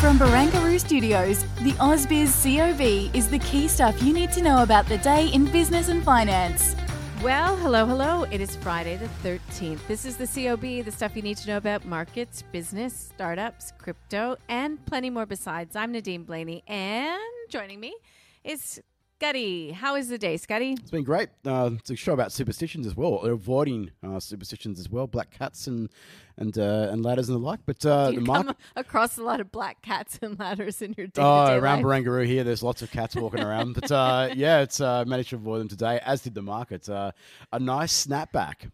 [0.00, 4.86] From Barangaroo Studios, the AusBiz COB is the key stuff you need to know about
[4.86, 6.76] the day in business and finance.
[7.20, 8.22] Well, hello, hello.
[8.30, 9.84] It is Friday the 13th.
[9.88, 14.36] This is the COB, the stuff you need to know about markets, business, startups, crypto,
[14.48, 15.74] and plenty more besides.
[15.74, 17.18] I'm Nadine Blaney, and
[17.50, 17.96] joining me
[18.44, 18.80] is
[19.28, 19.72] Scotty.
[19.72, 20.74] How is the day, Scotty?
[20.74, 21.28] It's been great.
[21.44, 25.66] Uh, it's a show about superstitions as well, avoiding uh, superstitions as well, black cats
[25.66, 25.88] and
[26.36, 27.58] and uh, and ladders and the like.
[27.66, 28.56] But uh, you the come market.
[28.76, 32.44] across a lot of black cats and ladders in your day Oh, around Barangaroo here,
[32.44, 33.72] there's lots of cats walking around.
[33.74, 36.88] But uh, yeah, it's uh, managed to avoid them today, as did the market.
[36.88, 37.10] Uh,
[37.52, 38.70] a nice snapback.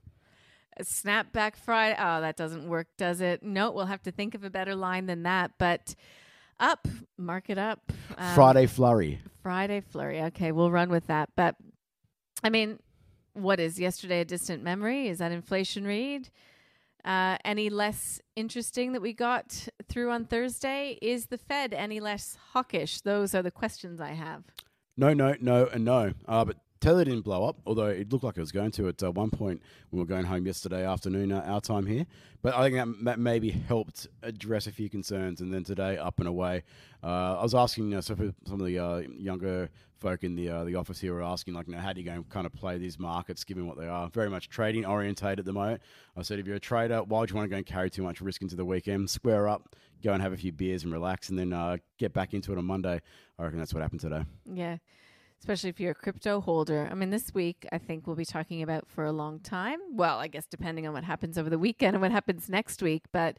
[0.78, 1.96] Snapback Friday.
[1.98, 3.42] Oh, that doesn't work, does it?
[3.42, 5.52] No, we'll have to think of a better line than that.
[5.56, 5.94] But
[6.58, 6.86] up,
[7.18, 7.80] market up.
[8.16, 9.20] Um, Friday flurry.
[9.42, 10.22] Friday flurry.
[10.22, 11.30] Okay, we'll run with that.
[11.36, 11.56] But
[12.42, 12.78] I mean,
[13.34, 15.08] what is yesterday a distant memory?
[15.08, 16.30] Is that inflation read?
[17.04, 20.98] Uh, any less interesting that we got through on Thursday?
[21.02, 23.02] Is the Fed any less hawkish?
[23.02, 24.44] Those are the questions I have.
[24.96, 26.14] No, no, no, and no.
[26.26, 29.02] Uh, but Tether didn't blow up, although it looked like it was going to at
[29.02, 32.04] uh, one point when we were going home yesterday afternoon, uh, our time here.
[32.42, 35.40] But I think that, that maybe helped address a few concerns.
[35.40, 36.62] And then today, up and away.
[37.02, 40.50] Uh, I was asking uh, so for some of the uh, younger folk in the
[40.50, 42.44] uh, the office here were asking, like, you know, how do you go and kind
[42.44, 44.10] of play these markets, given what they are?
[44.10, 45.80] Very much trading orientated at the moment.
[46.18, 48.02] I said, if you're a trader, why would you want to go and carry too
[48.02, 49.08] much risk into the weekend?
[49.08, 52.34] Square up, go and have a few beers and relax, and then uh, get back
[52.34, 53.00] into it on Monday.
[53.38, 54.24] I reckon that's what happened today.
[54.44, 54.76] Yeah.
[55.44, 56.88] Especially if you're a crypto holder.
[56.90, 59.78] I mean, this week, I think we'll be talking about for a long time.
[59.92, 63.02] Well, I guess depending on what happens over the weekend and what happens next week.
[63.12, 63.36] But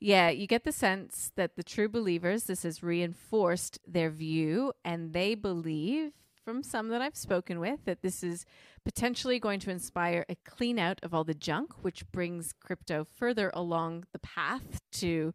[0.00, 5.14] yeah, you get the sense that the true believers, this has reinforced their view, and
[5.14, 6.12] they believe,
[6.44, 8.44] from some that I've spoken with, that this is
[8.84, 13.50] potentially going to inspire a clean out of all the junk, which brings crypto further
[13.54, 15.32] along the path to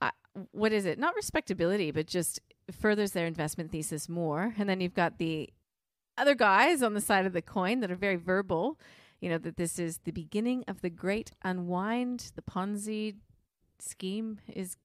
[0.00, 0.12] uh,
[0.52, 0.98] what is it?
[0.98, 2.40] Not respectability, but just
[2.72, 4.54] furthers their investment thesis more.
[4.58, 5.50] And then you've got the
[6.16, 8.78] other guys on the side of the coin that are very verbal,
[9.20, 12.32] you know, that this is the beginning of the great unwind.
[12.34, 13.16] The Ponzi
[13.78, 14.76] scheme is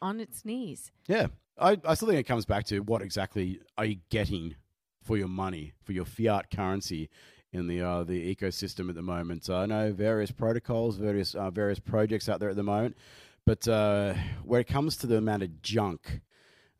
[0.00, 0.90] on its knees.
[1.06, 4.56] Yeah, I, I still think it comes back to what exactly are you getting
[5.02, 7.08] for your money, for your fiat currency
[7.52, 9.44] in the uh, the ecosystem at the moment.
[9.44, 12.96] So I know various protocols, various uh, various projects out there at the moment,
[13.44, 14.14] but uh,
[14.50, 16.20] it comes to the amount of junk,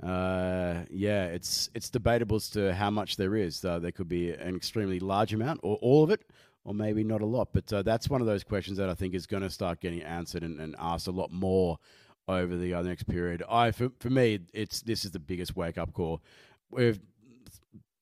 [0.03, 3.65] uh, yeah, it's it's debatable as to how much there is.
[3.65, 6.23] Uh, there could be an extremely large amount, or all of it,
[6.65, 7.49] or maybe not a lot.
[7.53, 10.03] But uh, that's one of those questions that I think is going to start getting
[10.03, 11.79] answered and, and asked a lot more
[12.27, 13.43] over the uh, next period.
[13.49, 16.21] I for, for me, it's this is the biggest wake up call.
[16.71, 17.01] We've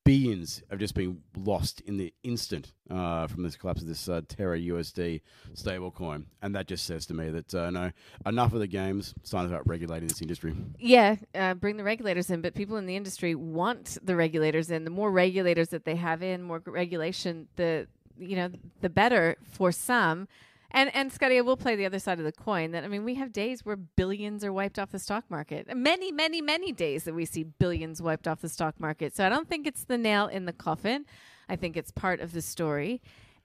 [0.04, 4.20] billions have just been lost in the instant uh, from this collapse of this uh,
[4.28, 5.20] Terra USD
[5.54, 7.90] stablecoin, and that just says to me that uh, no,
[8.26, 9.14] enough of the games.
[9.22, 10.54] To start regulating this industry.
[10.78, 14.84] Yeah, uh, bring the regulators in, but people in the industry want the regulators in.
[14.84, 17.86] The more regulators that they have in, more regulation, the
[18.18, 18.50] you know,
[18.80, 20.28] the better for some.
[20.72, 22.70] And and Scotty, I will play the other side of the coin.
[22.70, 25.74] That I mean, we have days where billions are wiped off the stock market.
[25.74, 29.16] Many, many, many days that we see billions wiped off the stock market.
[29.16, 31.06] So I don't think it's the nail in the coffin.
[31.48, 33.02] I think it's part of the story.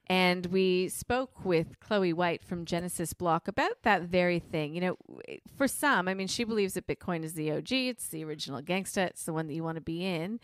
[0.08, 4.76] And we spoke with Chloe White from Genesis Block about that very thing.
[4.76, 4.98] You know,
[5.58, 9.08] for some, I mean, she believes that Bitcoin is the OG, it's the original gangsta,
[9.08, 10.40] it's the one that you want to be in.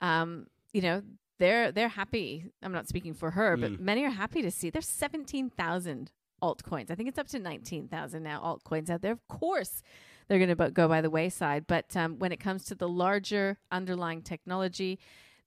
[0.00, 1.02] Um, you know,
[1.38, 2.46] they're they're happy.
[2.62, 6.10] I'm not speaking for her, but many are happy to see there's 17,000
[6.42, 6.90] altcoins.
[6.90, 9.12] I think it's up to 19,000 now altcoins out there.
[9.12, 9.82] Of course,
[10.28, 13.58] they're going to go by the wayside, but um, when it comes to the larger
[13.70, 14.98] underlying technology,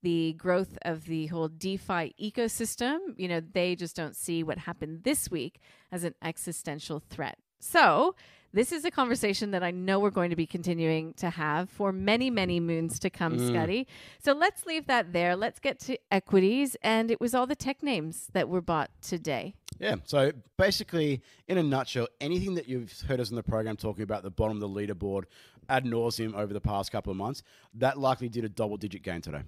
[0.02, 5.04] the growth of the whole DeFi ecosystem, you know, they just don't see what happened
[5.04, 5.60] this week
[5.92, 7.38] as an existential threat.
[7.60, 8.14] So,
[8.52, 11.92] this is a conversation that I know we're going to be continuing to have for
[11.92, 13.48] many, many moons to come, mm.
[13.48, 13.86] Scotty.
[14.22, 15.36] So let's leave that there.
[15.36, 16.76] Let's get to equities.
[16.82, 19.54] And it was all the tech names that were bought today.
[19.78, 19.96] Yeah.
[20.04, 24.22] So basically, in a nutshell, anything that you've heard us in the program talking about
[24.22, 25.24] the bottom of the leaderboard
[25.68, 27.42] ad nauseum over the past couple of months,
[27.74, 29.42] that likely did a double digit gain today.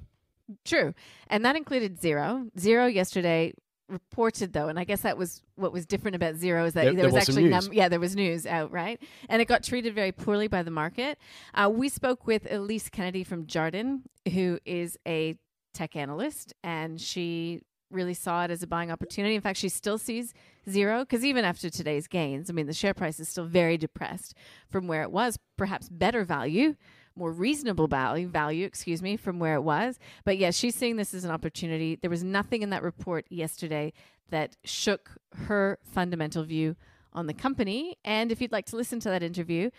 [0.64, 0.94] True.
[1.28, 2.50] And that included Xero.
[2.56, 3.54] Xero yesterday
[3.92, 6.92] reported though, and I guess that was what was different about Xero is that There-
[6.92, 7.68] there, there was was actually news.
[7.72, 11.18] yeah there was news out right, and it got treated very poorly by the market.
[11.54, 14.00] Uh, we spoke with Elise Kennedy from Jarden,
[14.32, 15.36] who is a
[15.74, 17.60] tech analyst, and she
[17.90, 19.34] really saw it as a buying opportunity.
[19.34, 20.32] In fact, she still sees
[20.66, 24.34] Xero because even after today's gains, I mean the share price is still very depressed
[24.70, 25.38] from where it was.
[25.58, 26.74] Perhaps better value
[27.17, 29.99] more reasonable value, value, excuse me, from where it was.
[30.25, 31.97] But yes, she's seeing this as an opportunity.
[31.97, 33.93] There was nothing in that report yesterday
[34.31, 35.11] that shook
[35.47, 36.76] her fundamental view
[37.12, 37.97] on the company.
[38.05, 39.70] And if you'd like to listen to that interview,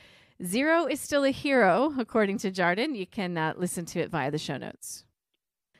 [0.41, 2.95] Xero is still a hero, according to Jarden.
[2.95, 5.05] You can uh, listen to it via the show notes.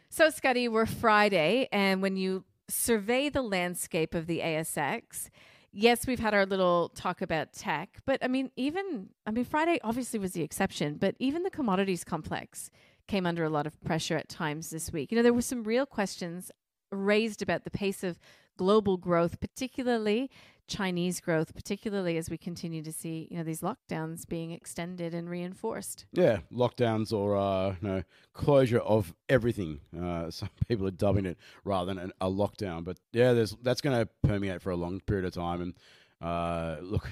[0.10, 5.30] So, Scotty, we're Friday, and when you survey the landscape of the ASX,
[5.74, 9.80] yes, we've had our little talk about tech, but I mean, even, I mean, Friday
[9.84, 12.70] obviously was the exception, but even the commodities complex
[13.08, 15.12] came under a lot of pressure at times this week.
[15.12, 16.52] You know, there were some real questions
[16.92, 18.20] raised about the pace of
[18.56, 20.30] global growth, particularly
[20.68, 25.30] Chinese growth, particularly as we continue to see, you know, these lockdowns being extended and
[25.30, 26.06] reinforced.
[26.13, 29.81] Yeah, lockdowns or uh, you know, closure of everything.
[29.98, 33.81] Uh, some people are dubbing it rather than an, a lockdown, but yeah, there's that's
[33.81, 35.62] going to permeate for a long period of time.
[35.62, 35.74] And
[36.21, 37.09] uh, look,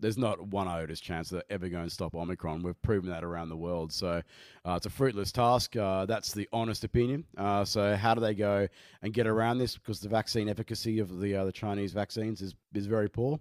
[0.00, 2.62] there's not one iotous chance that ever going to stop Omicron.
[2.62, 3.92] We've proven that around the world.
[3.92, 4.22] So
[4.64, 5.76] uh, it's a fruitless task.
[5.76, 7.24] Uh, that's the honest opinion.
[7.36, 8.68] Uh, so how do they go
[9.02, 9.76] and get around this?
[9.76, 13.40] Because the vaccine efficacy of the uh, the Chinese vaccines is is very poor.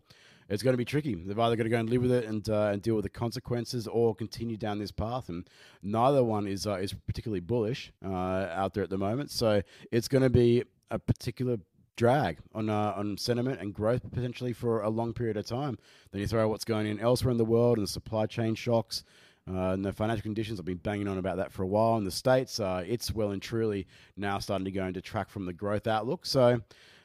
[0.50, 1.13] It's going to be tricky.
[1.15, 3.09] They've either got to go and live with it and uh, and deal with the
[3.09, 5.30] consequences, or continue down this path.
[5.30, 5.48] And
[5.83, 9.31] neither one is uh, is particularly bullish out there at the moment.
[9.31, 9.62] So
[9.92, 11.57] it's going to be a particular
[11.98, 15.78] drag on uh, on sentiment and growth potentially for a long period of time.
[16.12, 19.04] Then you throw what's going on elsewhere in the world and the supply chain shocks.
[19.50, 22.04] Uh, and the financial conditions, I've been banging on about that for a while in
[22.04, 22.60] the States.
[22.60, 26.26] Uh, it's well and truly now starting to go into track from the growth outlook.
[26.26, 26.60] So,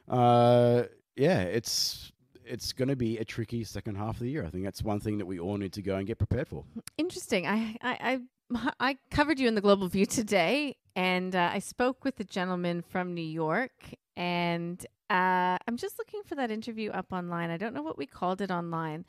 [0.09, 0.83] uh,
[1.15, 2.11] yeah, it's
[2.45, 4.45] it's going to be a tricky second half of the year.
[4.45, 6.65] I think that's one thing that we all need to go and get prepared for.
[6.99, 7.47] Interesting.
[7.47, 8.21] I I I,
[8.81, 12.83] I covered you in the Global View today, and uh, I spoke with a gentleman
[12.83, 17.51] from New York, and uh, I'm just looking for that interview up online.
[17.51, 19.05] I don't know what we called it online.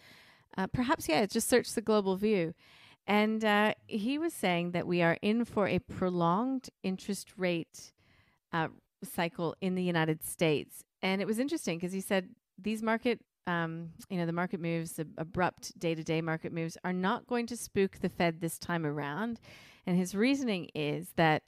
[0.58, 2.54] Uh, perhaps yeah, just search the Global View,
[3.08, 7.92] and uh, he was saying that we are in for a prolonged interest rate
[8.52, 8.68] uh,
[9.04, 12.30] cycle in the United States, and it was interesting because he said
[12.62, 16.78] these market um, you know, the market moves, the abrupt day to day market moves
[16.84, 19.40] are not going to spook the Fed this time around.
[19.86, 21.44] And his reasoning is that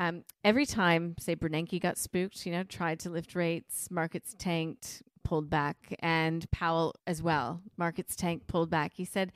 [0.00, 5.02] um, every time, say, Bernanke got spooked, you know, tried to lift rates, markets tanked,
[5.24, 8.92] pulled back, and Powell as well, markets tanked, pulled back.
[8.94, 9.32] He said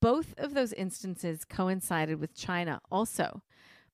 [0.00, 3.42] both of those instances coincided with China also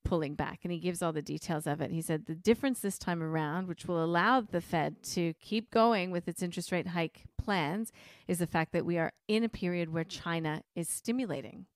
[0.07, 1.91] pulling back and he gives all the details of it.
[1.91, 6.11] He said the difference this time around, which will allow the Fed to keep going
[6.11, 7.93] with its interest rate hike plans,
[8.29, 11.67] is the fact that we are in a period where China is stimulating.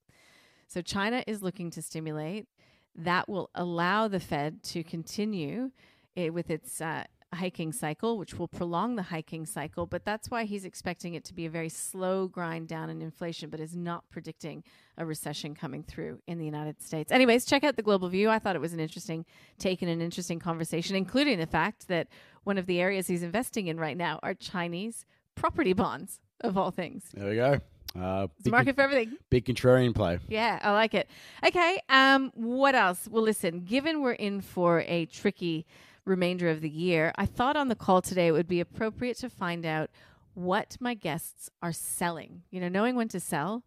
[0.69, 2.47] So China is looking to stimulate.
[2.95, 5.73] That will allow the Fed to continue
[6.15, 9.87] it with its uh, hiking cycle, which will prolong the hiking cycle.
[9.87, 13.51] But that's why he's expecting it to be a very slow grind down in inflation,
[13.51, 14.65] but is not predicting
[14.99, 17.13] a recession coming through in the United States.
[17.13, 18.29] Anyways, check out the Global View.
[18.29, 19.25] I thought it was an interesting
[19.59, 22.09] take and an interesting conversation, including the fact that
[22.45, 25.07] one of the areas he's investing in right now are Chinese
[25.37, 27.05] property bonds, of all things.
[27.15, 27.61] There we go.
[27.99, 29.17] Uh, It's market for everything.
[29.31, 30.19] big contrarian play.
[30.29, 31.09] Yeah, I like it.
[31.45, 33.09] Okay, um, what else?
[33.11, 35.67] Well, listen, given we're in for a tricky
[36.11, 39.31] remainder of the year, I thought on the call today it would be appropriate to
[39.31, 39.91] find out
[40.35, 42.43] what my guests are selling.
[42.51, 43.63] You know, knowing when to sell,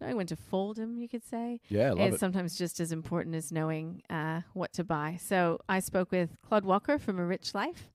[0.00, 1.60] knowing when to fold them, you could say.
[1.68, 2.20] Yeah, I love is it.
[2.20, 5.18] sometimes just as important as knowing uh, what to buy.
[5.20, 7.88] So I spoke with Claude Walker from A Rich Life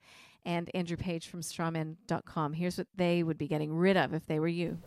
[0.46, 2.54] and Andrew Page from strawman.com.
[2.54, 4.80] Here's what they would be getting rid of if they were you.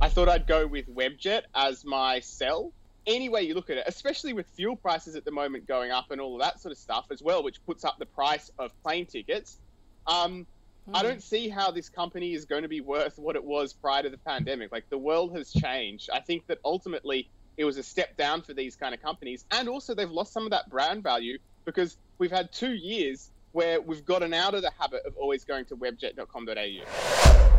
[0.00, 2.72] I thought I'd go with Webjet as my sell.
[3.08, 6.10] Any way you look at it, especially with fuel prices at the moment going up
[6.10, 8.70] and all of that sort of stuff as well, which puts up the price of
[8.82, 9.58] plane tickets.
[10.06, 10.46] Um,
[10.92, 14.02] I don't see how this company is going to be worth what it was prior
[14.02, 14.72] to the pandemic.
[14.72, 16.08] Like the world has changed.
[16.12, 19.68] I think that ultimately it was a step down for these kind of companies, and
[19.68, 24.04] also they've lost some of that brand value because we've had two years where we've
[24.04, 27.57] gotten out of the habit of always going to webjet.com.au.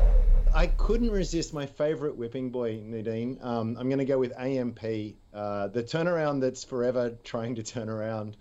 [0.54, 3.38] I couldn't resist my favorite whipping boy, Nadine.
[3.42, 4.80] Um, I'm going to go with AMP,
[5.34, 8.36] uh, the turnaround that's forever trying to turn around.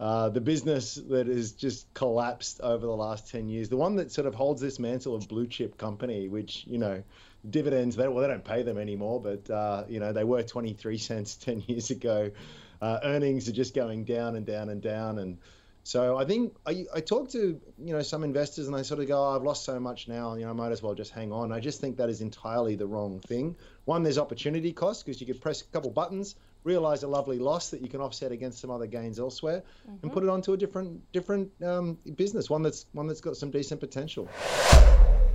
[0.00, 4.10] Uh, the business that has just collapsed over the last 10 years, the one that
[4.10, 7.02] sort of holds this mantle of blue chip company, which, you know,
[7.48, 10.98] dividends, they, well, they don't pay them anymore, but, uh, you know, they were 23
[10.98, 12.32] cents 10 years ago.
[12.80, 15.18] Uh, earnings are just going down and down and down.
[15.18, 15.38] And
[15.84, 19.08] So I think I, I talk to you know some investors and they sort of
[19.08, 21.32] go, oh, I've lost so much now, you know, I might as well just hang
[21.32, 21.52] on.
[21.52, 23.56] I just think that is entirely the wrong thing.
[23.84, 27.70] One, there's opportunity cost because you could press a couple buttons, realize a lovely loss
[27.70, 29.96] that you can offset against some other gains elsewhere, mm-hmm.
[30.04, 33.50] and put it onto a different different um, business, one that's one that's got some
[33.50, 34.28] decent potential.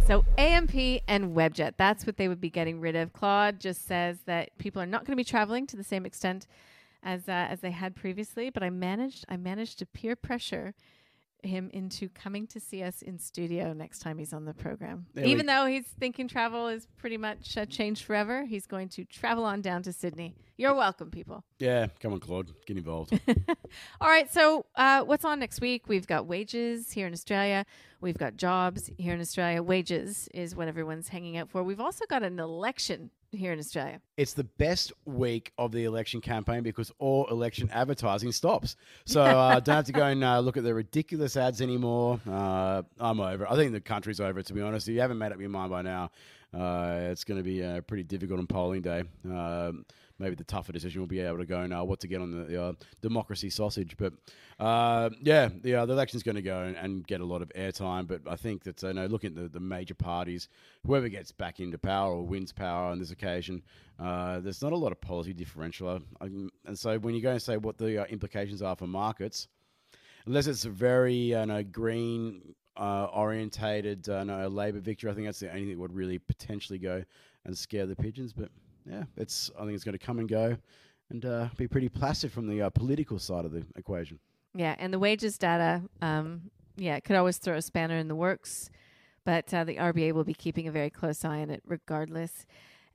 [0.07, 3.11] So AMP and Webjet, that's what they would be getting rid of.
[3.11, 6.47] Claude just says that people are not going to be traveling to the same extent
[7.03, 10.73] as uh, as they had previously, but I managed I managed to peer pressure
[11.43, 15.05] him into coming to see us in studio next time he's on the program.
[15.13, 19.05] There Even though he's thinking travel is pretty much uh, changed forever, he's going to
[19.05, 20.35] travel on down to Sydney.
[20.57, 21.43] You're welcome, people.
[21.59, 23.17] Yeah, come on, Claude, get involved.
[24.01, 25.87] All right, so uh, what's on next week?
[25.87, 27.65] We've got wages here in Australia.
[28.01, 29.61] We've got jobs here in Australia.
[29.61, 31.63] Wages is what everyone's hanging out for.
[31.63, 34.01] We've also got an election here in Australia.
[34.15, 38.75] It's the best week of the election campaign because all election advertising stops.
[39.05, 42.19] So I uh, don't have to go and uh, look at the ridiculous ads anymore.
[42.29, 43.49] Uh, I'm over.
[43.49, 44.41] I think the country's over.
[44.41, 46.11] To be honest, if you haven't made up your mind by now,
[46.53, 49.03] uh, it's going to be uh, pretty difficult on polling day.
[49.25, 49.85] Um,
[50.19, 52.61] maybe the tougher decision will be able to go now what to get on the
[52.61, 53.95] uh, democracy sausage.
[53.97, 54.13] But
[54.59, 57.49] uh, yeah, the, uh, the election's going to go and, and, get a lot of
[57.49, 58.07] airtime.
[58.07, 60.49] But I think that, you know, looking at the, the major parties,
[60.85, 63.61] whoever gets back into power or wins power on this occasion,
[63.99, 66.01] uh, there's not a lot of policy differential.
[66.21, 69.47] and so when you go and say what the uh, implications are for markets,
[70.25, 75.09] unless it's a very you know, green uh, orientated uh, no, Labor victory.
[75.09, 77.03] I think that's the only thing that would really potentially go
[77.45, 78.33] and scare the pigeons.
[78.33, 78.49] But
[78.89, 80.57] yeah, it's I think it's going to come and go
[81.09, 84.19] and uh, be pretty placid from the uh, political side of the equation.
[84.53, 88.15] Yeah, and the wages data, um, yeah, it could always throw a spanner in the
[88.15, 88.69] works,
[89.23, 92.45] but uh, the RBA will be keeping a very close eye on it regardless.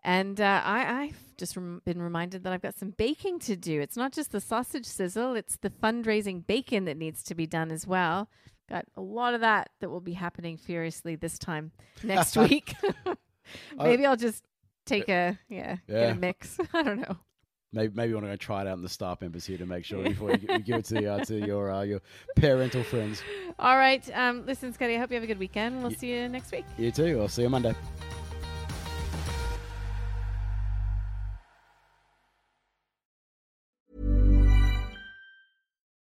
[0.04, 3.80] And uh, I, I've just rem- been reminded that I've got some baking to do.
[3.80, 7.70] It's not just the sausage sizzle, it's the fundraising bacon that needs to be done
[7.70, 8.28] as well.
[8.68, 11.70] Got a lot of that that will be happening furiously this time
[12.02, 12.74] next week.
[13.78, 14.44] Maybe I'll just
[14.86, 16.00] take a yeah, yeah.
[16.00, 16.58] get a mix.
[16.72, 17.16] I don't know.
[17.74, 19.64] Maybe maybe you want to go try it out in the staff members here to
[19.64, 22.00] make sure before you, you give it to the, uh, to your uh, your
[22.36, 23.22] parental friends.
[23.58, 24.06] All right.
[24.14, 24.96] Um, listen, Scotty.
[24.96, 25.80] I hope you have a good weekend.
[25.80, 26.66] We'll y- see you next week.
[26.76, 27.18] You too.
[27.20, 27.74] I'll see you Monday.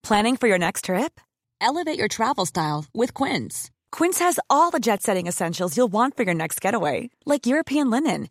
[0.03, 1.21] Planning for your next trip?
[1.61, 3.71] Elevate your travel style with Quince.
[3.93, 8.31] Quince has all the jet-setting essentials you'll want for your next getaway, like European linen